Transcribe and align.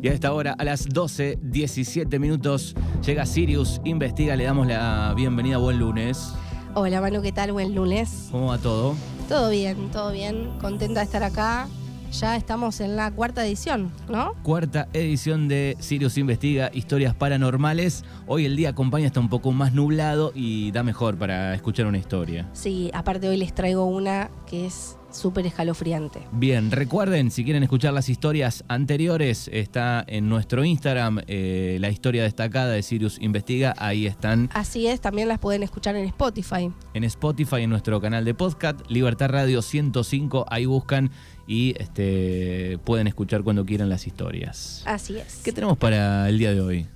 Y 0.00 0.06
a 0.06 0.12
esta 0.12 0.32
hora, 0.32 0.54
a 0.56 0.64
las 0.64 0.88
12, 0.88 1.40
17 1.42 2.20
minutos, 2.20 2.76
llega 3.04 3.26
Sirius 3.26 3.80
Investiga. 3.82 4.36
Le 4.36 4.44
damos 4.44 4.68
la 4.68 5.12
bienvenida. 5.16 5.58
Buen 5.58 5.80
lunes. 5.80 6.32
Hola 6.74 7.00
Manu, 7.00 7.20
¿qué 7.20 7.32
tal? 7.32 7.50
Buen 7.50 7.74
lunes. 7.74 8.28
¿Cómo 8.30 8.46
va 8.46 8.58
todo? 8.58 8.94
Todo 9.28 9.50
bien, 9.50 9.90
todo 9.90 10.12
bien. 10.12 10.50
Contenta 10.60 11.00
de 11.00 11.04
estar 11.04 11.24
acá. 11.24 11.66
Ya 12.12 12.36
estamos 12.36 12.80
en 12.80 12.94
la 12.94 13.10
cuarta 13.10 13.44
edición, 13.44 13.90
¿no? 14.08 14.34
Cuarta 14.44 14.88
edición 14.92 15.48
de 15.48 15.76
Sirius 15.80 16.16
Investiga, 16.16 16.70
historias 16.72 17.14
paranormales. 17.14 18.04
Hoy 18.26 18.44
el 18.46 18.56
día 18.56 18.70
acompaña 18.70 19.08
está 19.08 19.18
un 19.18 19.28
poco 19.28 19.50
más 19.50 19.74
nublado 19.74 20.30
y 20.34 20.70
da 20.70 20.84
mejor 20.84 21.18
para 21.18 21.54
escuchar 21.54 21.86
una 21.86 21.98
historia. 21.98 22.48
Sí, 22.52 22.90
aparte 22.94 23.28
hoy 23.28 23.36
les 23.36 23.52
traigo 23.52 23.84
una 23.84 24.30
que 24.46 24.66
es 24.66 24.97
súper 25.10 25.46
escalofriante. 25.46 26.20
Bien, 26.32 26.70
recuerden, 26.70 27.30
si 27.30 27.44
quieren 27.44 27.62
escuchar 27.62 27.92
las 27.92 28.08
historias 28.08 28.64
anteriores, 28.68 29.48
está 29.52 30.04
en 30.06 30.28
nuestro 30.28 30.64
Instagram 30.64 31.20
eh, 31.26 31.78
la 31.80 31.90
historia 31.90 32.22
destacada 32.22 32.72
de 32.72 32.82
Sirius 32.82 33.18
Investiga. 33.20 33.74
Ahí 33.78 34.06
están. 34.06 34.50
Así 34.52 34.86
es, 34.86 35.00
también 35.00 35.28
las 35.28 35.38
pueden 35.38 35.62
escuchar 35.62 35.96
en 35.96 36.04
Spotify. 36.06 36.70
En 36.94 37.04
Spotify, 37.04 37.62
en 37.62 37.70
nuestro 37.70 38.00
canal 38.00 38.24
de 38.24 38.34
podcast, 38.34 38.80
Libertad 38.88 39.30
Radio 39.30 39.62
105, 39.62 40.46
ahí 40.48 40.66
buscan 40.66 41.10
y 41.46 41.74
este, 41.78 42.78
pueden 42.84 43.06
escuchar 43.06 43.42
cuando 43.42 43.64
quieran 43.64 43.88
las 43.88 44.06
historias. 44.06 44.82
Así 44.86 45.16
es. 45.16 45.40
¿Qué 45.42 45.52
tenemos 45.52 45.78
para 45.78 46.28
el 46.28 46.38
día 46.38 46.52
de 46.52 46.60
hoy? 46.60 46.86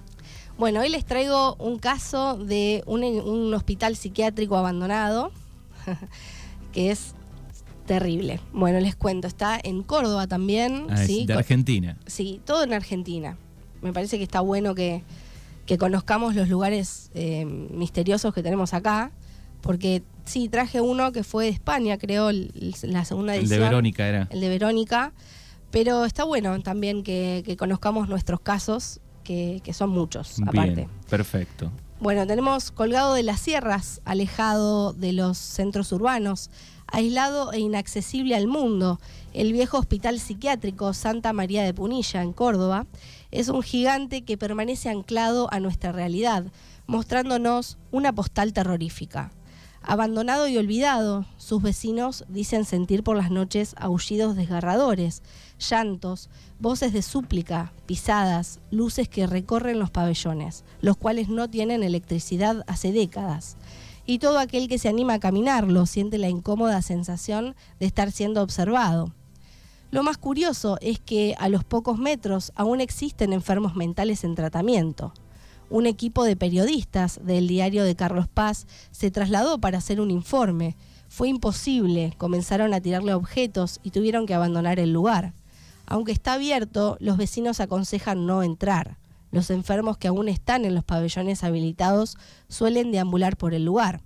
Bueno, 0.58 0.80
hoy 0.80 0.90
les 0.90 1.06
traigo 1.06 1.56
un 1.56 1.78
caso 1.78 2.36
de 2.36 2.84
un, 2.86 3.02
un 3.02 3.54
hospital 3.54 3.96
psiquiátrico 3.96 4.56
abandonado, 4.56 5.32
que 6.72 6.90
es 6.90 7.14
terrible. 7.86 8.40
Bueno, 8.52 8.80
les 8.80 8.96
cuento, 8.96 9.26
está 9.28 9.58
en 9.62 9.82
Córdoba 9.82 10.26
también. 10.26 10.86
Ah, 10.90 10.96
¿sí? 10.96 11.26
de 11.26 11.34
Argentina. 11.34 11.96
Sí, 12.06 12.40
todo 12.44 12.64
en 12.64 12.72
Argentina. 12.72 13.36
Me 13.80 13.92
parece 13.92 14.16
que 14.18 14.24
está 14.24 14.40
bueno 14.40 14.74
que, 14.74 15.02
que 15.66 15.78
conozcamos 15.78 16.34
los 16.34 16.48
lugares 16.48 17.10
eh, 17.14 17.44
misteriosos 17.44 18.32
que 18.32 18.42
tenemos 18.42 18.74
acá, 18.74 19.10
porque 19.60 20.02
sí, 20.24 20.48
traje 20.48 20.80
uno 20.80 21.12
que 21.12 21.24
fue 21.24 21.44
de 21.44 21.50
España, 21.50 21.98
creo, 21.98 22.30
el- 22.30 22.74
la 22.82 23.04
segunda 23.04 23.34
El 23.34 23.40
edición. 23.40 23.60
de 23.60 23.64
Verónica 23.66 24.06
era. 24.08 24.28
El 24.30 24.40
de 24.40 24.48
Verónica. 24.48 25.12
Pero 25.70 26.04
está 26.04 26.24
bueno 26.24 26.60
también 26.60 27.02
que, 27.02 27.42
que 27.46 27.56
conozcamos 27.56 28.06
nuestros 28.08 28.40
casos, 28.40 29.00
que, 29.24 29.60
que 29.64 29.72
son 29.72 29.88
muchos, 29.88 30.38
aparte. 30.42 30.74
Bien, 30.74 30.88
perfecto. 31.08 31.72
Bueno, 31.98 32.26
tenemos 32.26 32.70
colgado 32.72 33.14
de 33.14 33.22
las 33.22 33.40
sierras, 33.40 34.02
alejado 34.04 34.92
de 34.92 35.12
los 35.14 35.38
centros 35.38 35.90
urbanos, 35.92 36.50
aislado 36.92 37.52
e 37.52 37.58
inaccesible 37.58 38.36
al 38.36 38.46
mundo, 38.46 39.00
el 39.32 39.52
viejo 39.52 39.78
hospital 39.78 40.20
psiquiátrico 40.20 40.92
Santa 40.92 41.32
María 41.32 41.64
de 41.64 41.74
Punilla, 41.74 42.22
en 42.22 42.32
Córdoba, 42.32 42.86
es 43.30 43.48
un 43.48 43.62
gigante 43.62 44.22
que 44.22 44.36
permanece 44.36 44.90
anclado 44.90 45.48
a 45.52 45.58
nuestra 45.58 45.90
realidad, 45.90 46.44
mostrándonos 46.86 47.78
una 47.90 48.12
postal 48.14 48.52
terrorífica. 48.52 49.32
Abandonado 49.84 50.46
y 50.46 50.58
olvidado, 50.58 51.26
sus 51.38 51.60
vecinos 51.60 52.24
dicen 52.28 52.64
sentir 52.64 53.02
por 53.02 53.16
las 53.16 53.32
noches 53.32 53.74
aullidos 53.78 54.36
desgarradores, 54.36 55.22
llantos, 55.58 56.28
voces 56.60 56.92
de 56.92 57.02
súplica, 57.02 57.72
pisadas, 57.86 58.60
luces 58.70 59.08
que 59.08 59.26
recorren 59.26 59.80
los 59.80 59.90
pabellones, 59.90 60.64
los 60.82 60.96
cuales 60.96 61.28
no 61.28 61.50
tienen 61.50 61.82
electricidad 61.82 62.62
hace 62.68 62.92
décadas. 62.92 63.56
Y 64.06 64.18
todo 64.18 64.38
aquel 64.38 64.68
que 64.68 64.78
se 64.78 64.88
anima 64.88 65.14
a 65.14 65.20
caminarlo 65.20 65.86
siente 65.86 66.18
la 66.18 66.28
incómoda 66.28 66.82
sensación 66.82 67.54
de 67.78 67.86
estar 67.86 68.10
siendo 68.10 68.42
observado. 68.42 69.14
Lo 69.92 70.02
más 70.02 70.16
curioso 70.16 70.78
es 70.80 70.98
que 70.98 71.34
a 71.38 71.48
los 71.48 71.64
pocos 71.64 71.98
metros 71.98 72.50
aún 72.56 72.80
existen 72.80 73.32
enfermos 73.32 73.76
mentales 73.76 74.24
en 74.24 74.34
tratamiento. 74.34 75.12
Un 75.68 75.86
equipo 75.86 76.24
de 76.24 76.34
periodistas 76.34 77.20
del 77.22 77.46
diario 77.46 77.84
de 77.84 77.94
Carlos 77.94 78.26
Paz 78.26 78.66
se 78.90 79.10
trasladó 79.10 79.58
para 79.58 79.78
hacer 79.78 80.00
un 80.00 80.10
informe. 80.10 80.76
Fue 81.08 81.28
imposible, 81.28 82.14
comenzaron 82.18 82.74
a 82.74 82.80
tirarle 82.80 83.14
objetos 83.14 83.80
y 83.82 83.90
tuvieron 83.90 84.26
que 84.26 84.34
abandonar 84.34 84.78
el 84.78 84.92
lugar. 84.92 85.34
Aunque 85.86 86.12
está 86.12 86.34
abierto, 86.34 86.96
los 87.00 87.16
vecinos 87.16 87.60
aconsejan 87.60 88.26
no 88.26 88.42
entrar. 88.42 88.96
Los 89.32 89.50
enfermos 89.50 89.96
que 89.96 90.08
aún 90.08 90.28
están 90.28 90.66
en 90.66 90.74
los 90.74 90.84
pabellones 90.84 91.42
habilitados 91.42 92.16
suelen 92.48 92.92
deambular 92.92 93.36
por 93.36 93.54
el 93.54 93.64
lugar. 93.64 94.02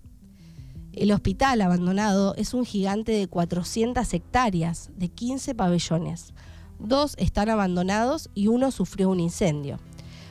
El 0.92 1.12
hospital 1.12 1.60
abandonado 1.60 2.34
es 2.37 2.54
un 2.54 2.64
gigante 2.64 3.12
de 3.12 3.26
400 3.26 4.14
hectáreas, 4.14 4.91
de 4.97 5.09
15 5.09 5.54
pabellones. 5.54 6.32
Dos 6.78 7.16
están 7.19 7.50
abandonados 7.50 8.31
y 8.34 8.47
uno 8.47 8.70
sufrió 8.70 9.10
un 9.10 9.19
incendio. 9.19 9.78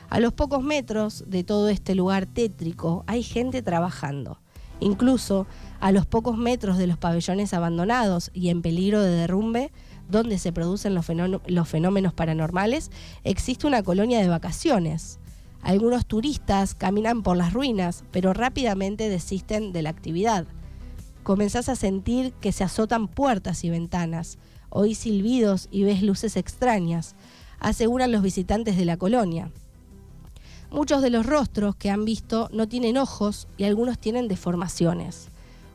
A 0.08 0.18
los 0.18 0.32
pocos 0.32 0.62
metros 0.62 1.24
de 1.26 1.44
todo 1.44 1.68
este 1.68 1.94
lugar 1.94 2.24
tétrico 2.24 3.04
hay 3.06 3.22
gente 3.22 3.60
trabajando. 3.60 4.40
Incluso 4.80 5.46
a 5.78 5.92
los 5.92 6.06
pocos 6.06 6.38
metros 6.38 6.78
de 6.78 6.86
los 6.86 6.96
pabellones 6.96 7.52
abandonados 7.52 8.30
y 8.32 8.48
en 8.48 8.62
peligro 8.62 9.02
de 9.02 9.10
derrumbe, 9.10 9.72
donde 10.08 10.38
se 10.38 10.52
producen 10.52 10.94
los, 10.94 11.06
los 11.46 11.68
fenómenos 11.68 12.12
paranormales, 12.12 12.90
existe 13.24 13.66
una 13.66 13.82
colonia 13.82 14.20
de 14.20 14.28
vacaciones. 14.28 15.18
Algunos 15.62 16.06
turistas 16.06 16.74
caminan 16.74 17.22
por 17.22 17.36
las 17.36 17.52
ruinas, 17.52 18.04
pero 18.12 18.32
rápidamente 18.32 19.08
desisten 19.08 19.72
de 19.72 19.82
la 19.82 19.90
actividad. 19.90 20.46
Comenzás 21.22 21.68
a 21.68 21.74
sentir 21.74 22.32
que 22.34 22.52
se 22.52 22.62
azotan 22.62 23.08
puertas 23.08 23.64
y 23.64 23.70
ventanas, 23.70 24.38
oís 24.70 24.98
silbidos 24.98 25.68
y 25.72 25.82
ves 25.82 26.02
luces 26.02 26.36
extrañas, 26.36 27.16
aseguran 27.58 28.12
los 28.12 28.22
visitantes 28.22 28.76
de 28.76 28.84
la 28.84 28.96
colonia. 28.96 29.50
Muchos 30.70 31.02
de 31.02 31.10
los 31.10 31.26
rostros 31.26 31.74
que 31.76 31.90
han 31.90 32.04
visto 32.04 32.48
no 32.52 32.68
tienen 32.68 32.96
ojos 32.96 33.48
y 33.56 33.64
algunos 33.64 33.98
tienen 33.98 34.28
deformaciones. 34.28 35.28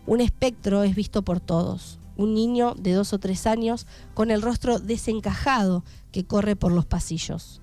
Un 0.05 0.21
espectro 0.21 0.83
es 0.83 0.95
visto 0.95 1.21
por 1.21 1.39
todos. 1.39 1.99
Un 2.17 2.33
niño 2.33 2.75
de 2.77 2.93
dos 2.93 3.13
o 3.13 3.19
tres 3.19 3.47
años 3.47 3.87
con 4.13 4.31
el 4.31 4.41
rostro 4.41 4.79
desencajado 4.79 5.83
que 6.11 6.25
corre 6.25 6.55
por 6.55 6.71
los 6.71 6.85
pasillos. 6.85 7.61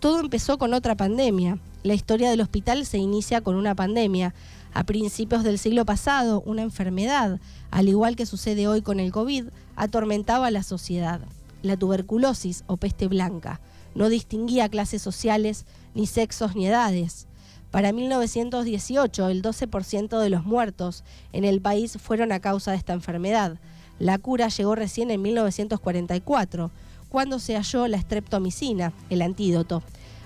Todo 0.00 0.20
empezó 0.20 0.56
con 0.56 0.72
otra 0.72 0.96
pandemia. 0.96 1.58
La 1.82 1.94
historia 1.94 2.30
del 2.30 2.40
hospital 2.40 2.86
se 2.86 2.98
inicia 2.98 3.42
con 3.42 3.54
una 3.56 3.74
pandemia. 3.74 4.34
A 4.72 4.84
principios 4.84 5.42
del 5.44 5.58
siglo 5.58 5.84
pasado, 5.84 6.42
una 6.46 6.62
enfermedad, 6.62 7.40
al 7.70 7.88
igual 7.88 8.16
que 8.16 8.24
sucede 8.24 8.68
hoy 8.68 8.82
con 8.82 9.00
el 9.00 9.12
COVID, 9.12 9.48
atormentaba 9.76 10.46
a 10.46 10.50
la 10.50 10.62
sociedad. 10.62 11.20
La 11.62 11.76
tuberculosis 11.76 12.64
o 12.66 12.78
peste 12.78 13.08
blanca 13.08 13.60
no 13.94 14.08
distinguía 14.08 14.68
clases 14.68 15.02
sociales, 15.02 15.66
ni 15.94 16.06
sexos, 16.06 16.54
ni 16.54 16.66
edades. 16.66 17.26
Para 17.70 17.92
1918, 17.92 19.28
el 19.28 19.42
12% 19.42 20.18
de 20.18 20.30
los 20.30 20.44
muertos 20.44 21.04
en 21.32 21.44
el 21.44 21.60
país 21.60 21.98
fueron 22.00 22.32
a 22.32 22.40
causa 22.40 22.72
de 22.72 22.76
esta 22.78 22.94
enfermedad. 22.94 23.58
La 24.00 24.16
cura 24.16 24.48
llegó 24.48 24.74
recién 24.74 25.10
en 25.10 25.20
1944, 25.20 26.70
cuando 27.10 27.38
se 27.38 27.54
halló 27.54 27.86
la 27.86 28.00
streptomicina, 28.00 28.94
el 29.10 29.20
antídoto. 29.20 29.82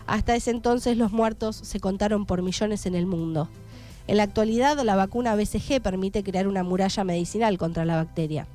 Hasta 0.06 0.36
ese 0.36 0.52
entonces 0.52 0.96
los 0.96 1.10
muertos 1.10 1.56
se 1.56 1.80
contaron 1.80 2.24
por 2.24 2.40
millones 2.40 2.86
en 2.86 2.94
el 2.94 3.04
mundo. 3.04 3.48
En 4.06 4.18
la 4.18 4.22
actualidad, 4.22 4.78
la 4.84 4.94
vacuna 4.94 5.34
BCG 5.34 5.82
permite 5.82 6.22
crear 6.22 6.46
una 6.46 6.62
muralla 6.62 7.02
medicinal 7.02 7.58
contra 7.58 7.84
la 7.84 7.96
bacteria. 7.96 8.46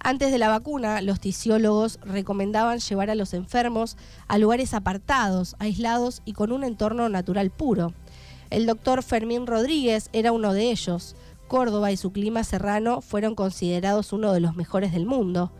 Antes 0.00 0.32
de 0.32 0.38
la 0.38 0.48
vacuna, 0.48 1.00
los 1.00 1.20
tisiólogos 1.20 2.00
recomendaban 2.04 2.80
llevar 2.80 3.08
a 3.08 3.14
los 3.14 3.34
enfermos 3.34 3.96
a 4.26 4.36
lugares 4.36 4.74
apartados, 4.74 5.54
aislados 5.60 6.22
y 6.24 6.32
con 6.32 6.50
un 6.50 6.64
entorno 6.64 7.08
natural 7.08 7.50
puro. 7.50 7.94
El 8.50 8.66
doctor 8.66 9.04
Fermín 9.04 9.46
Rodríguez 9.46 10.10
era 10.12 10.32
uno 10.32 10.52
de 10.54 10.72
ellos. 10.72 11.14
Córdoba 11.52 11.92
y 11.92 11.98
su 11.98 12.12
clima 12.12 12.44
serrano 12.44 13.02
fueron 13.02 13.34
considerados 13.34 14.14
uno 14.14 14.32
de 14.32 14.40
los 14.40 14.56
mejores 14.56 14.90
del 14.90 15.04
mundo. 15.04 15.52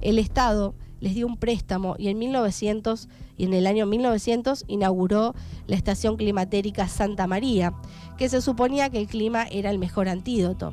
El 0.00 0.20
Estado 0.20 0.76
les 1.00 1.16
dio 1.16 1.26
un 1.26 1.36
préstamo 1.36 1.96
y 1.98 2.06
en 2.06 2.20
1900 2.20 3.08
y 3.36 3.46
en 3.46 3.54
el 3.54 3.66
año 3.66 3.84
1900 3.84 4.64
inauguró 4.68 5.34
la 5.66 5.74
estación 5.74 6.16
climatérica 6.16 6.86
Santa 6.86 7.26
María, 7.26 7.74
que 8.16 8.28
se 8.28 8.42
suponía 8.42 8.90
que 8.90 9.00
el 9.00 9.08
clima 9.08 9.44
era 9.50 9.72
el 9.72 9.80
mejor 9.80 10.08
antídoto. 10.08 10.72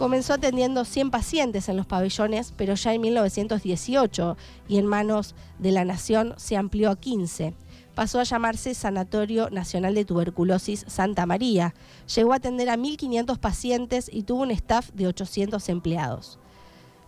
Comenzó 0.00 0.32
atendiendo 0.32 0.86
100 0.86 1.10
pacientes 1.10 1.68
en 1.68 1.76
los 1.76 1.84
pabellones, 1.84 2.54
pero 2.56 2.74
ya 2.74 2.94
en 2.94 3.02
1918 3.02 4.34
y 4.66 4.78
en 4.78 4.86
manos 4.86 5.34
de 5.58 5.72
la 5.72 5.84
Nación 5.84 6.32
se 6.38 6.56
amplió 6.56 6.90
a 6.90 6.96
15. 6.98 7.52
Pasó 7.94 8.18
a 8.18 8.22
llamarse 8.22 8.72
Sanatorio 8.72 9.50
Nacional 9.50 9.94
de 9.94 10.06
Tuberculosis 10.06 10.86
Santa 10.88 11.26
María. 11.26 11.74
Llegó 12.16 12.32
a 12.32 12.36
atender 12.36 12.70
a 12.70 12.78
1.500 12.78 13.36
pacientes 13.40 14.10
y 14.10 14.22
tuvo 14.22 14.40
un 14.40 14.52
staff 14.52 14.88
de 14.94 15.06
800 15.06 15.68
empleados. 15.68 16.38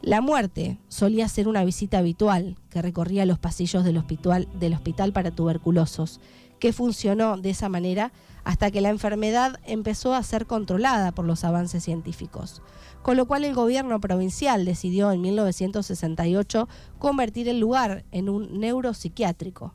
La 0.02 0.20
muerte 0.20 0.78
solía 0.88 1.28
ser 1.28 1.48
una 1.48 1.64
visita 1.64 1.96
habitual 1.96 2.58
que 2.68 2.82
recorría 2.82 3.24
los 3.24 3.38
pasillos 3.38 3.84
del 3.84 3.96
hospital, 3.96 5.12
para 5.14 5.30
tuberculosos, 5.30 6.20
que 6.62 6.72
funcionó 6.72 7.38
de 7.38 7.50
esa 7.50 7.68
manera 7.68 8.12
hasta 8.44 8.70
que 8.70 8.80
la 8.80 8.90
enfermedad 8.90 9.58
empezó 9.66 10.14
a 10.14 10.22
ser 10.22 10.46
controlada 10.46 11.10
por 11.10 11.24
los 11.24 11.42
avances 11.42 11.82
científicos, 11.82 12.62
con 13.02 13.16
lo 13.16 13.26
cual 13.26 13.42
el 13.42 13.52
gobierno 13.52 14.00
provincial 14.00 14.64
decidió 14.64 15.10
en 15.10 15.22
1968 15.22 16.68
convertir 17.00 17.48
el 17.48 17.58
lugar 17.58 18.04
en 18.12 18.28
un 18.28 18.60
neuropsiquiátrico. 18.60 19.74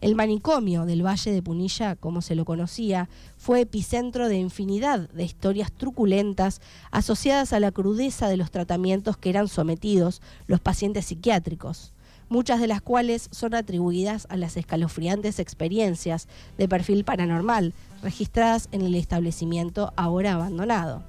El 0.00 0.14
manicomio 0.14 0.86
del 0.86 1.04
Valle 1.04 1.32
de 1.32 1.42
Punilla, 1.42 1.96
como 1.96 2.22
se 2.22 2.34
lo 2.34 2.46
conocía, 2.46 3.10
fue 3.36 3.60
epicentro 3.60 4.30
de 4.30 4.38
infinidad 4.38 5.10
de 5.10 5.24
historias 5.24 5.70
truculentas 5.70 6.62
asociadas 6.90 7.52
a 7.52 7.60
la 7.60 7.72
crudeza 7.72 8.28
de 8.28 8.38
los 8.38 8.50
tratamientos 8.50 9.18
que 9.18 9.28
eran 9.28 9.48
sometidos 9.48 10.22
los 10.46 10.60
pacientes 10.60 11.04
psiquiátricos, 11.04 11.92
muchas 12.32 12.60
de 12.60 12.66
las 12.66 12.80
cuales 12.80 13.28
son 13.30 13.54
atribuidas 13.54 14.26
a 14.30 14.38
las 14.38 14.56
escalofriantes 14.56 15.38
experiencias 15.38 16.28
de 16.56 16.66
perfil 16.66 17.04
paranormal 17.04 17.74
registradas 18.02 18.70
en 18.72 18.80
el 18.80 18.94
establecimiento 18.94 19.92
ahora 19.96 20.32
abandonado. 20.32 21.02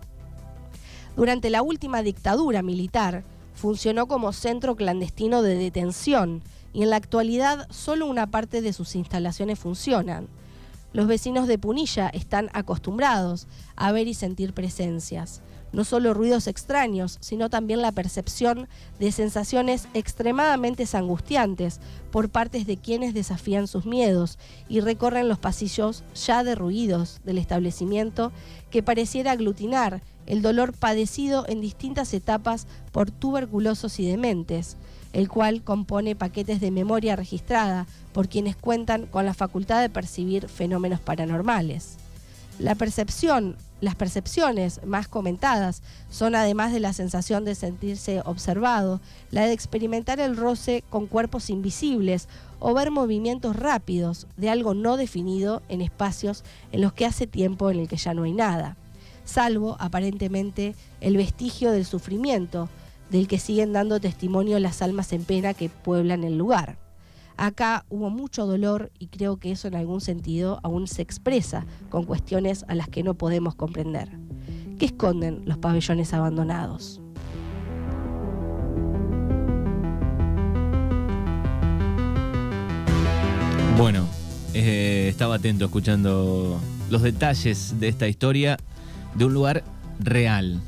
Durante 1.16 1.50
la 1.50 1.62
última 1.62 2.04
dictadura 2.04 2.62
militar, 2.62 3.24
funcionó 3.56 4.08
como 4.08 4.34
centro 4.34 4.76
clandestino 4.76 5.42
de 5.42 5.56
detención 5.56 6.42
y 6.74 6.84
en 6.84 6.90
la 6.90 6.98
actualidad 6.98 7.68
solo 7.72 8.06
una 8.06 8.28
parte 8.28 8.62
de 8.62 8.74
sus 8.74 8.94
instalaciones 8.96 9.58
funcionan. 9.58 10.28
Los 10.92 11.08
vecinos 11.08 11.48
de 11.48 11.58
Punilla 11.58 12.10
están 12.10 12.50
acostumbrados 12.52 13.48
a 13.78 13.94
ver 13.94 14.10
y 14.10 14.14
sentir 14.14 14.54
presencias, 14.54 15.42
no 15.74 15.84
solo 15.84 16.14
ruidos 16.14 16.48
extraños, 16.48 17.18
sino 17.20 17.50
también 17.50 17.82
la 17.82 17.92
percepción 17.92 18.70
de 19.00 19.12
sensaciones 19.12 19.88
extremadamente 19.94 20.86
angustiantes 20.94 21.80
por 22.12 22.30
partes 22.30 22.66
de 22.66 22.78
quienes 22.78 23.14
desafían 23.14 23.68
sus 23.68 23.86
miedos 23.86 24.38
y 24.70 24.80
recorren 24.80 25.28
los 25.28 25.40
pasillos 25.40 26.04
ya 26.16 26.44
derruidos 26.44 27.20
del 27.26 27.38
establecimiento 27.40 28.32
que 28.70 28.84
pareciera 28.84 29.32
aglutinar 29.32 30.02
el 30.26 30.42
dolor 30.42 30.74
padecido 30.74 31.46
en 31.50 31.60
distintas 31.60 32.14
etapas 32.14 32.68
por 32.92 33.12
tuberculosos 33.12 34.00
y 34.00 34.08
dementes 34.08 34.78
el 35.14 35.30
cual 35.30 35.64
compone 35.64 36.16
paquetes 36.16 36.60
de 36.60 36.72
memoria 36.72 37.16
registrada 37.16 37.86
por 38.12 38.28
quienes 38.28 38.56
cuentan 38.56 39.06
con 39.06 39.26
la 39.26 39.36
facultad 39.36 39.80
de 39.82 39.90
percibir 39.90 40.50
fenómenos 40.50 41.00
paranormales. 41.00 41.98
La 42.60 42.76
percepción, 42.76 43.56
las 43.84 43.96
percepciones 43.96 44.80
más 44.86 45.10
comentadas 45.10 45.84
son 46.10 46.36
además 46.36 46.72
de 46.72 46.80
la 46.80 46.94
sensación 46.94 47.44
de 47.44 47.54
sentirse 47.54 48.22
observado, 48.24 49.02
la 49.30 49.46
de 49.46 49.52
experimentar 49.52 50.22
el 50.22 50.38
roce 50.38 50.86
con 50.90 51.06
cuerpos 51.06 51.50
invisibles 51.50 52.30
o 52.60 52.74
ver 52.74 52.92
movimientos 52.92 53.58
rápidos 53.58 54.28
de 54.38 54.50
algo 54.50 54.74
no 54.74 54.96
definido 54.96 55.62
en 55.68 55.82
espacios 55.82 56.46
en 56.72 56.80
los 56.80 56.94
que 56.94 57.06
hace 57.06 57.28
tiempo 57.28 57.70
en 57.72 57.80
el 57.80 57.90
que 57.90 57.98
ya 57.98 58.14
no 58.14 58.24
hay 58.24 58.32
nada, 58.32 58.78
salvo 59.26 59.76
aparentemente 59.82 60.76
el 61.02 61.18
vestigio 61.18 61.72
del 61.72 61.84
sufrimiento, 61.84 62.70
del 63.10 63.28
que 63.28 63.38
siguen 63.38 63.74
dando 63.74 64.00
testimonio 64.00 64.60
las 64.60 64.82
almas 64.82 65.12
en 65.12 65.26
pena 65.26 65.54
que 65.54 65.68
pueblan 65.68 66.24
el 66.24 66.38
lugar. 66.38 66.83
Acá 67.38 67.86
hubo 67.90 68.10
mucho 68.10 68.46
dolor 68.46 68.92
y 69.00 69.08
creo 69.08 69.38
que 69.38 69.52
eso 69.52 69.68
en 69.68 69.76
algún 69.76 70.02
sentido 70.02 70.60
aún 70.64 70.88
se 70.88 71.02
expresa 71.02 71.66
con 71.90 72.06
cuestiones 72.06 72.66
a 72.68 72.76
las 72.76 72.88
que 72.90 73.04
no 73.04 73.16
podemos 73.16 73.56
comprender. 73.56 74.10
¿Qué 74.78 74.86
esconden 74.86 75.44
los 75.46 75.58
pabellones 75.58 76.14
abandonados? 76.14 77.02
Bueno, 83.78 84.08
eh, 84.54 85.08
estaba 85.10 85.36
atento 85.36 85.66
escuchando 85.66 86.60
los 86.90 87.02
detalles 87.02 87.80
de 87.80 87.88
esta 87.88 88.08
historia 88.08 88.58
de 89.16 89.26
un 89.26 89.34
lugar 89.34 89.64
real, 90.00 90.62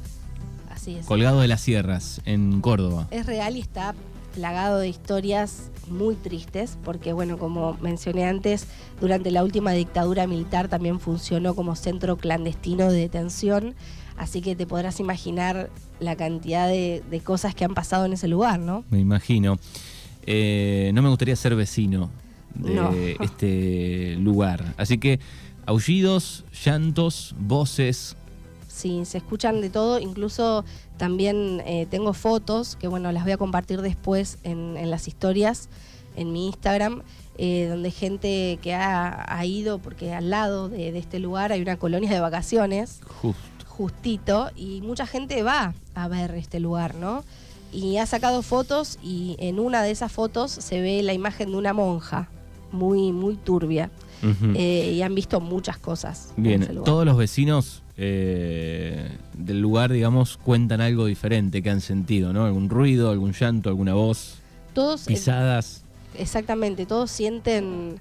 Colgado 1.06 1.42
de 1.42 1.48
las 1.48 1.62
Sierras, 1.62 2.22
en 2.26 2.62
Córdoba. 2.62 3.08
Es 3.12 3.26
real 3.26 3.58
y 3.58 3.62
está 3.62 3.96
plagado 4.36 4.80
de 4.80 4.90
historias 4.90 5.72
muy 5.90 6.16
tristes, 6.16 6.78
porque 6.84 7.14
bueno, 7.14 7.38
como 7.38 7.78
mencioné 7.82 8.26
antes, 8.26 8.68
durante 9.00 9.32
la 9.32 9.44
última 9.44 9.72
dictadura 9.72 10.28
militar 10.28 10.68
también 10.68 11.00
funcionó 11.00 11.56
como 11.56 11.76
centro 11.76 12.18
clandestino 12.18 12.92
de 12.92 13.00
detención, 13.00 13.76
así 14.18 14.42
que 14.42 14.56
te 14.56 14.68
podrás 14.68 15.00
imaginar 15.00 15.70
la 16.00 16.16
cantidad 16.16 16.68
de, 16.68 17.02
cosas 17.24 17.56
que 17.56 17.64
han 17.64 17.74
pasado 17.74 18.06
en 18.06 18.14
ese 18.14 18.28
lugar, 18.28 18.60
¿no? 18.60 18.84
Me 18.90 19.00
imagino. 19.00 19.58
Eh, 20.28 20.92
no 20.94 21.02
me 21.02 21.10
gustaría 21.10 21.36
ser 21.36 21.56
vecino 21.56 22.10
de 22.56 23.18
este 23.20 24.16
lugar, 24.18 24.74
así 24.78 24.98
que 24.98 25.20
aullidos, 25.66 26.46
llantos, 26.64 27.36
voces, 27.40 28.16
Sí, 28.76 29.06
se 29.06 29.20
escuchan 29.20 29.62
de 29.62 29.70
todo, 29.70 30.00
incluso 30.00 30.66
también 30.98 31.62
eh, 31.66 31.88
tengo 31.90 32.12
fotos 32.12 32.76
que 32.76 32.90
bueno, 32.90 33.10
las 33.14 33.24
voy 33.24 33.32
a 33.32 33.38
compartir 33.38 33.82
después 33.82 34.38
en, 34.44 34.90
las 34.90 35.08
historias 35.08 35.70
en 36.18 36.34
mi 36.34 36.48
Instagram, 36.48 37.02
eh, 37.38 37.68
donde 37.70 37.90
gente 37.92 38.60
que 38.62 38.74
ha, 38.74 39.46
ido, 39.46 39.80
porque 39.80 40.14
al 40.14 40.30
lado 40.30 40.68
de, 40.68 40.98
este 40.98 41.20
lugar 41.20 41.54
hay 41.54 41.62
una 41.62 41.78
colonia 41.78 42.10
de 42.10 42.20
vacaciones, 42.20 43.00
justito, 43.66 44.52
y 44.58 44.82
mucha 44.82 45.08
gente 45.08 45.42
va 45.42 45.74
a 45.94 46.08
ver 46.10 46.36
este 46.36 46.60
lugar, 46.60 46.96
¿no? 46.96 47.24
Y 47.72 47.96
ha 47.96 48.06
sacado 48.06 48.42
fotos 48.42 49.00
y 49.02 49.38
en 49.40 49.58
una 49.58 49.84
de 49.84 49.92
esas 49.92 50.12
fotos 50.12 50.52
se 50.52 50.82
ve 50.82 51.02
la 51.02 51.14
imagen 51.14 51.52
de 51.52 51.58
una 51.58 51.72
monja, 51.72 52.28
muy, 52.74 53.14
muy 53.14 53.38
turbia. 53.38 53.90
Eh, 54.56 54.94
y 54.96 55.02
han 55.04 55.14
visto 55.14 55.40
muchas 55.40 55.78
cosas. 55.78 56.34
Bien, 56.36 56.82
todos 56.84 57.06
los 57.06 57.16
vecinos 57.16 57.84
eh, 57.98 59.10
del 59.34 59.62
lugar, 59.62 59.92
digamos, 59.92 60.38
cuentan 60.38 60.82
algo 60.82 61.06
diferente 61.06 61.62
que 61.62 61.70
han 61.70 61.82
sentido, 61.82 62.34
¿no? 62.34 62.46
Algún 62.46 62.70
ruido, 62.70 63.10
algún 63.10 63.32
llanto, 63.34 63.70
alguna 63.70 63.94
voz. 63.94 64.36
Todos. 64.74 65.04
Eh, 65.04 65.08
pisadas. 65.08 65.84
exactamente, 66.18 66.86
todos 66.86 67.10
sienten. 67.12 68.00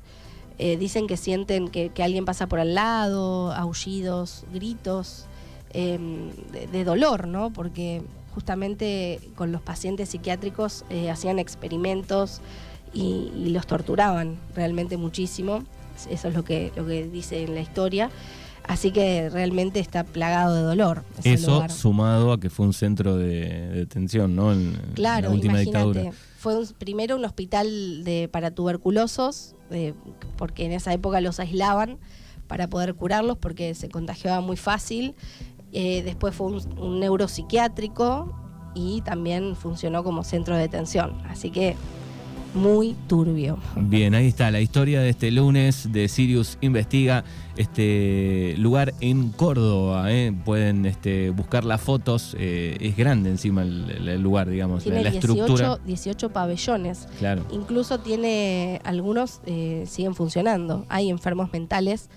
dicen 0.59 1.07
que 1.07 1.17
sienten 1.17 1.69
que, 1.69 1.91
alguien 2.03 2.25
pasa 2.25 2.47
por 2.47 2.61
al 2.61 2.75
lado, 2.75 3.53
aullidos, 3.53 4.45
gritos 4.53 5.27
em, 5.73 6.31
de, 6.73 6.85
dolor, 6.85 7.29
¿no? 7.29 7.53
Porque 7.53 8.03
justamente 8.35 9.21
con 9.37 9.53
los 9.53 9.63
pacientes 9.63 10.09
psiquiátricos 10.09 10.85
hacían 11.11 11.39
experimentos 11.39 12.41
y, 12.95 13.51
los 13.51 13.67
torturaban 13.67 14.39
realmente 14.55 14.97
muchísimo. 14.97 15.63
Eso 16.11 16.29
es 16.29 16.35
lo 16.35 16.45
que, 16.45 16.73
lo 16.77 16.87
que 16.87 17.07
dice 17.07 17.43
en 17.45 17.55
la 17.55 17.61
historia. 17.61 18.11
Así 18.67 18.93
que 18.93 19.29
realmente 19.29 19.79
está 19.79 20.05
plagado 20.05 20.55
de 20.55 20.63
dolor. 20.63 21.05
Eso 21.23 21.69
sumado 21.69 22.33
a 22.33 22.41
que 22.41 22.49
fue 22.49 22.65
un 22.67 22.73
centro 22.73 23.17
de 23.17 23.69
detención, 23.69 24.35
¿no? 24.35 24.53
En, 24.53 24.81
claro, 24.95 25.29
la 25.29 25.35
última 25.35 25.59
dictadura. 25.59 26.13
Fue 26.39 26.55
primero 26.79 27.17
un 27.17 27.25
hospital 27.25 28.05
de, 28.05 28.29
para 28.33 28.51
tuberculosos, 28.53 29.55
porque 30.37 30.65
en 30.65 30.73
esa 30.73 30.93
época 30.93 31.21
los 31.21 31.41
aislaban 31.41 31.99
para 32.47 32.69
poder 32.69 32.95
curarlos 32.95 33.37
porque 33.39 33.75
se 33.75 33.89
contagiaba 33.89 34.41
muy 34.41 34.57
fácil. 34.57 35.15
Eh, 35.73 36.03
después 36.03 36.35
fue 36.35 36.47
un, 36.47 36.79
un 36.79 37.01
neuropsiquiátrico 37.01 38.35
y 38.75 39.03
también 39.03 39.57
funcionó 39.57 40.05
como 40.05 40.25
centro 40.25 40.55
de 40.55 40.63
detención. 40.63 41.21
Así 41.27 41.51
que 41.51 41.77
muy 42.55 42.95
turbio. 43.09 43.59
Bien, 43.77 44.15
ahí 44.15 44.29
está 44.29 44.51
la 44.51 44.61
historia 44.61 45.01
de 45.01 45.11
este 45.11 45.31
lunes 45.31 45.93
de 45.93 46.09
Sirius 46.09 46.57
Investiga, 46.61 47.25
este 47.57 48.55
lugar 48.59 48.95
en 49.01 49.31
Córdoba. 49.31 50.11
¿eh? 50.13 50.33
Pueden 50.45 50.87
este, 50.87 51.31
buscar 51.31 51.65
las 51.65 51.81
fotos, 51.81 52.37
eh, 52.39 52.77
es 52.81 52.97
grande 52.97 53.31
encima 53.31 53.63
el, 53.63 54.23
lugar, 54.23 54.49
digamos, 54.49 54.85
tiene 54.85 55.03
la, 55.03 55.11
18, 55.11 55.33
estructura. 55.33 55.79
18 55.85 56.31
pabellones. 56.31 57.09
Claro. 57.19 57.45
Incluso 57.51 57.99
tiene, 57.99 58.81
algunos 58.85 59.41
eh, 59.47 59.85
siguen 59.87 60.15
funcionando. 60.15 60.87
Hay 60.89 61.11
enfermos 61.11 61.53
mentales 61.53 62.09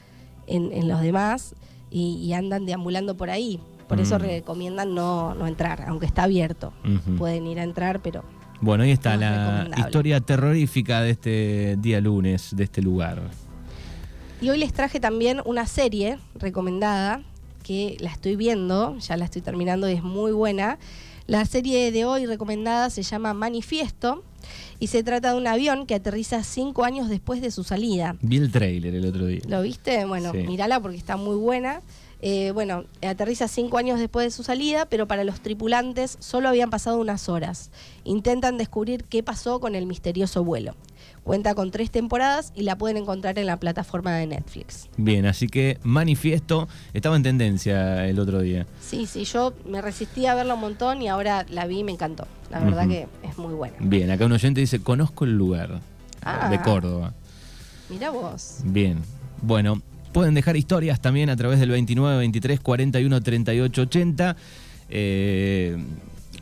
en, 0.46 0.88
los 0.88 1.01
demás 1.01 1.56
y, 1.89 2.32
andan 2.34 2.65
deambulando 2.65 3.17
por 3.17 3.29
ahí. 3.29 3.60
Por 3.88 4.01
eso 4.01 4.20
mm. 4.20 4.22
recomiendan 4.22 4.94
no, 4.94 5.34
no 5.34 5.48
entrar, 5.48 5.86
aunque 5.88 6.06
está 6.06 6.24
abierto. 6.24 6.74
Pueden 7.17 7.48
ir 7.48 7.60
a 7.60 7.63
entrar, 7.63 8.01
pero 8.01 8.24
bueno, 8.62 8.84
ahí 8.84 8.92
está 8.92 9.16
la 9.18 9.70
historia 9.78 10.20
terrorífica 10.20 11.02
de 11.02 11.12
este 11.12 11.78
día 11.80 12.02
lunes, 12.02 12.56
de 12.56 12.64
este 12.64 12.82
lugar. 12.82 13.22
Y 14.42 14.50
hoy 14.50 14.58
les 14.60 14.74
traje 14.74 15.00
también 15.00 15.42
una 15.46 15.66
serie 15.66 16.20
recomendada 16.36 17.24
que 17.64 17.98
la 18.00 18.12
estoy 18.12 18.36
viendo, 18.36 18.98
ya 19.00 19.18
la 19.18 19.26
estoy 19.26 19.42
terminando 19.42 19.90
y 19.90 19.94
es 19.94 20.04
muy 20.04 20.32
buena. 20.32 20.78
La 21.26 21.44
serie 21.46 21.92
de 21.92 22.06
hoy 22.06 22.26
recomendada 22.26 22.90
se 22.90 23.04
llama 23.04 23.34
Manifiesto 23.34 24.24
y 24.80 24.88
se 24.88 25.04
trata 25.04 25.32
de 25.32 25.38
un 25.38 25.48
avión 25.48 25.86
que 25.86 25.96
aterriza 25.96 26.44
cinco 26.44 26.86
años 26.86 27.10
después 27.10 27.42
de 27.42 27.52
su 27.52 27.64
salida. 27.64 28.16
Vi 28.22 28.38
el 28.38 28.52
trailer 28.52 28.96
el 28.96 29.06
otro 29.06 29.26
día. 29.26 29.42
¿Lo 29.48 29.62
viste? 29.62 30.06
Bueno, 30.06 30.32
mírala 30.34 30.80
porque 30.80 30.98
está 30.98 31.18
muy 31.18 31.36
buena. 31.36 31.82
Eh, 32.22 32.52
bueno, 32.52 32.86
aterriza 33.02 33.48
cinco 33.48 33.78
años 33.78 34.00
después 34.00 34.26
de 34.26 34.32
su 34.32 34.44
salida, 34.44 34.88
pero 34.88 35.08
para 35.08 35.24
los 35.24 35.40
tripulantes 35.42 36.18
solo 36.20 36.50
habían 36.50 36.70
pasado 36.70 37.00
unas 37.00 37.30
horas. 37.30 37.72
Intentan 38.04 38.58
descubrir 38.58 39.04
qué 39.04 39.22
pasó 39.24 39.60
con 39.60 39.76
el 39.76 39.86
misterioso 39.86 40.44
vuelo. 40.44 40.76
Cuenta 41.24 41.54
con 41.56 41.72
tres 41.72 41.92
temporadas 41.92 42.54
y 42.56 42.64
la 42.64 42.78
pueden 42.78 42.98
encontrar 42.98 43.38
en 43.38 43.46
la 43.46 43.60
plataforma 43.60 44.16
de 44.16 44.28
Netflix. 44.28 44.90
Bien, 44.98 45.26
así 45.26 45.48
que 45.48 45.78
Manifiesto 45.84 46.68
estaba 46.94 47.18
en 47.18 47.24
tendencia 47.24 48.08
el 48.08 48.18
otro 48.20 48.40
día. 48.40 48.66
Sí, 48.82 49.06
sí, 49.06 49.26
yo 49.26 49.54
me 49.66 49.82
resistí 49.82 50.26
a 50.26 50.36
verla 50.36 50.56
un 50.56 50.62
montón 50.62 51.02
y 51.02 51.10
ahora 51.10 51.46
la 51.50 51.68
vi 51.68 51.80
y 51.80 51.84
me 51.84 51.92
encantó. 51.92 52.28
La 52.50 52.62
verdad 52.62 52.88
que 52.88 53.08
es 53.24 53.38
muy 53.38 53.54
buena. 53.54 53.76
Bien, 53.80 54.10
acá 54.10 54.26
un 54.26 54.32
oyente 54.32 54.62
dice, 54.62 54.80
conozco 54.82 55.26
el 55.26 55.38
lugar 55.38 55.70
de 55.70 55.80
ah. 56.24 56.62
Córdoba. 56.64 57.14
Mira 57.90 58.10
vos. 58.10 58.60
Bien. 58.64 59.02
Bueno, 59.42 59.82
pueden 60.18 60.34
dejar 60.34 60.58
historias 60.58 61.00
también 61.00 61.30
a 61.30 61.36
través 61.36 61.60
del 61.60 61.70
29 61.70 62.18
23 62.18 62.60
41 62.60 63.22
38 63.22 63.82
80. 63.84 64.36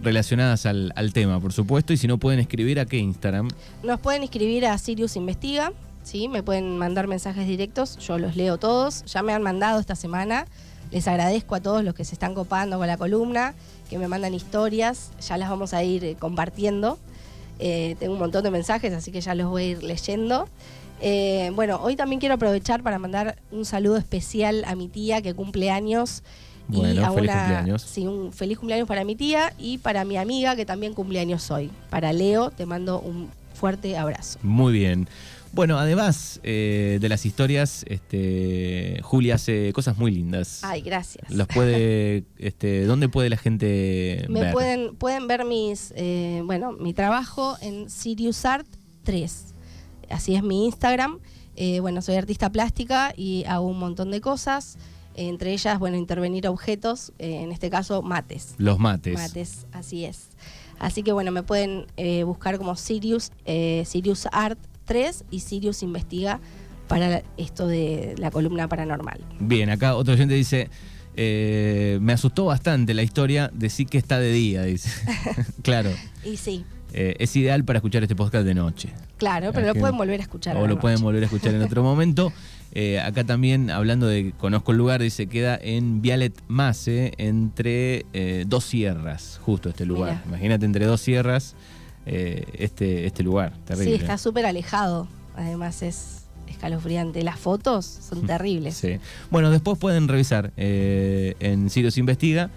relacionadas 0.02 0.66
al, 0.66 0.94
al, 0.96 1.12
tema, 1.12 1.42
por 1.42 1.52
supuesto, 1.52 1.92
y 1.92 1.98
si 1.98 2.08
no 2.08 2.18
pueden 2.18 2.40
escribir 2.40 2.80
a 2.80 2.86
qué 2.86 2.96
Instagram. 2.96 3.50
Nos 3.84 4.00
pueden 4.00 4.24
escribir 4.24 4.66
a 4.66 4.78
Sirius 4.78 5.18
Investiga, 5.18 5.74
¿sí? 6.04 6.30
Me 6.30 6.42
pueden 6.42 6.78
mandar 6.78 7.08
mensajes 7.08 7.46
directos, 7.48 7.98
yo 7.98 8.18
los 8.18 8.38
leo 8.38 8.58
todos, 8.58 9.04
ya 9.08 9.22
me 9.24 9.34
han 9.34 9.42
mandado 9.42 9.82
esta 9.82 9.98
semana, 9.98 10.48
les 10.92 11.06
agradezco 11.10 11.56
a 11.56 11.60
todos 11.60 11.84
los 11.84 11.94
que 11.96 12.06
se 12.06 12.16
están 12.16 12.34
copando 12.34 12.78
con 12.78 12.88
la 12.88 12.96
columna, 12.96 13.56
que 13.90 13.98
me 13.98 14.08
mandan 14.08 14.34
historias, 14.34 15.12
ya 15.20 15.36
las 15.38 15.50
vamos 15.50 15.74
a 15.74 15.84
ir 15.84 16.06
eh, 16.06 16.16
compartiendo. 16.18 16.98
Eh, 17.60 17.98
tengo 18.00 18.14
un 18.14 18.20
montón 18.20 18.42
de 18.42 18.52
mensajes, 18.52 18.94
así 18.94 19.12
que 19.12 19.20
ya 19.20 19.36
los 19.36 19.50
voy 19.50 19.64
a 19.64 19.66
ir 19.68 19.84
leyendo. 19.84 20.48
Eh, 21.02 21.52
bueno, 21.54 21.80
hoy 21.82 21.96
también 21.96 22.20
quiero 22.20 22.36
aprovechar 22.36 22.84
para 22.84 23.00
mandar 23.00 23.38
un 23.52 23.66
saludo 23.66 23.98
especial 23.98 24.64
a 24.66 24.76
mi 24.76 24.88
tía 24.88 25.22
que 25.22 25.34
cumple 25.34 25.72
años. 25.72 26.24
Bueno, 26.68 26.94
y 26.94 27.04
a 27.04 27.12
feliz 27.12 27.30
una, 27.30 27.40
cumpleaños. 27.40 27.82
Sí, 27.82 28.08
un 28.08 28.34
feliz 28.34 28.58
cumpleaños 28.58 28.88
para 28.88 29.04
mi 29.04 29.16
tía 29.16 29.54
y 29.58 29.78
para 29.78 30.04
mi 30.04 30.18
amiga 30.18 30.56
que 30.56 30.66
también 30.66 30.94
cumpleaños 30.94 31.52
hoy. 31.52 31.70
Para 31.90 32.12
Leo, 32.12 32.50
te 32.52 32.66
mando 32.66 33.00
un 33.00 33.30
fuerte 33.54 33.98
abrazo. 33.98 34.40
Muy 34.42 34.74
bien. 34.74 35.08
Bueno, 35.56 35.80
además 35.80 36.42
eh, 36.44 36.98
de 37.00 37.08
las 37.08 37.26
historias, 37.26 37.86
este, 37.88 39.00
Julia 39.04 39.36
hace 39.36 39.72
cosas 39.72 39.98
muy 39.98 40.12
lindas. 40.12 40.60
Ay, 40.64 40.82
gracias. 40.82 41.32
Los 41.32 41.48
puede, 41.48 42.26
este, 42.38 42.84
¿Dónde 42.84 43.08
puede 43.08 43.30
la 43.30 43.38
gente 43.38 44.26
Me 44.28 44.42
ver? 44.42 44.52
pueden, 44.52 44.96
pueden 44.98 45.28
ver 45.28 45.46
mis, 45.46 45.94
eh, 45.96 46.42
bueno, 46.44 46.74
mi 46.74 46.94
trabajo 46.94 47.56
en 47.62 47.90
Sirius 47.90 48.44
Art 48.44 48.68
3. 49.04 49.55
Así 50.10 50.36
es 50.36 50.44
mi 50.44 50.66
Instagram. 50.66 51.20
Eh, 51.56 51.80
bueno, 51.80 52.02
soy 52.02 52.16
artista 52.16 52.52
plástica 52.52 53.14
y 53.16 53.44
hago 53.46 53.68
un 53.68 53.80
montón 53.80 54.12
de 54.12 54.22
cosas. 54.22 54.78
Entre 55.16 55.54
ellas, 55.54 55.80
bueno, 55.80 55.96
intervenir 55.96 56.48
objetos, 56.48 57.14
eh, 57.20 57.42
en 57.42 57.52
este 57.52 57.70
caso 57.70 58.02
mates. 58.02 58.56
Los 58.58 58.80
mates. 58.80 59.16
Mates, 59.16 59.66
así 59.72 60.04
es. 60.04 60.30
Así 60.78 61.04
que 61.04 61.14
bueno, 61.14 61.32
me 61.32 61.44
pueden 61.44 61.86
eh, 61.96 62.24
buscar 62.24 62.58
como 62.58 62.76
Sirius, 62.76 63.32
eh, 63.46 63.84
Sirius 63.86 64.28
Art 64.32 64.60
3 64.86 65.26
y 65.32 65.40
Sirius 65.40 65.84
Investiga 65.84 66.40
para 66.88 67.24
esto 67.38 67.68
de 67.68 68.16
la 68.18 68.32
columna 68.32 68.68
paranormal. 68.68 69.20
Bien, 69.40 69.70
acá 69.70 69.96
otro 69.96 70.14
oyente 70.14 70.36
dice, 70.36 70.70
eh, 71.16 71.98
me 72.02 72.14
asustó 72.14 72.46
bastante 72.46 72.94
la 72.94 73.04
historia 73.04 73.50
de 73.54 73.70
sí 73.70 73.86
que 73.86 73.98
está 73.98 74.20
de 74.20 74.32
día, 74.32 74.64
dice. 74.64 74.90
claro, 75.64 75.92
Y 76.24 76.38
sí, 76.38 76.66
eh, 76.94 77.16
es 77.20 77.36
ideal 77.36 77.64
para 77.64 77.78
escuchar 77.78 78.04
este 78.04 78.16
podcast 78.16 78.46
de 78.46 78.54
noche. 78.54 78.90
Claro, 79.18 79.52
pero 79.54 79.68
lo 79.68 79.76
pueden 79.76 79.98
volver 79.98 80.20
a 80.20 80.24
escuchar. 80.24 80.58
O 80.58 80.68
lo 80.68 80.80
pueden 80.80 81.02
volver 81.02 81.24
a 81.24 81.26
escuchar 81.26 81.56
en 81.56 81.62
otro 81.62 81.84
momento. 81.84 82.32
Eh, 82.78 83.00
acá 83.00 83.24
también, 83.24 83.70
hablando 83.70 84.06
de 84.06 84.34
conozco 84.38 84.74
el 84.74 84.78
lugar, 84.78 85.02
dice 85.02 85.28
queda 85.28 85.58
en 85.62 86.02
Vialet 86.02 86.34
Mase, 86.50 87.14
entre 87.18 88.06
eh, 88.12 88.44
dos 88.46 88.66
sierras, 88.66 89.40
justo 89.44 89.70
este 89.70 89.86
lugar. 89.86 90.16
Mira. 90.16 90.24
Imagínate 90.28 90.66
entre 90.66 90.86
dos 90.86 91.00
sierras 91.00 91.56
eh, 92.06 92.44
este, 92.54 93.06
este 93.06 93.24
lugar. 93.24 93.54
Terrible. 93.66 93.96
Sí, 93.96 94.02
está 94.02 94.18
súper 94.18 94.46
alejado. 94.46 95.08
Además 95.38 95.82
es 95.84 96.26
escalofriante. 96.50 97.24
Las 97.24 97.40
fotos 97.40 97.86
son 97.86 98.22
terribles. 98.28 98.76
Sí. 98.76 99.00
Bueno, 99.32 99.52
después 99.52 99.78
pueden 99.78 100.10
revisar 100.10 100.52
en 100.58 101.70
Sirius 101.70 101.98
Investiga 101.98 102.50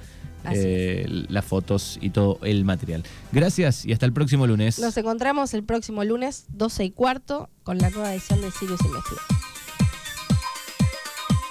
eh, 0.55 1.07
las 1.29 1.45
fotos 1.45 1.99
y 2.01 2.11
todo 2.11 2.39
el 2.43 2.65
material. 2.65 3.03
Gracias 3.33 3.85
y 3.85 3.93
hasta 3.93 4.07
el 4.07 4.13
próximo 4.13 4.47
lunes. 4.47 4.79
Nos 4.79 4.97
encontramos 4.97 5.55
el 5.55 5.65
próximo 5.65 6.05
lunes, 6.05 6.47
12 6.49 6.85
y 6.85 6.91
cuarto, 6.91 7.49
con 7.63 7.79
la 7.79 7.91
nueva 7.91 8.13
edición 8.13 8.41
de 8.41 8.51
Sirius 8.51 8.81
Investiga. 8.85 9.23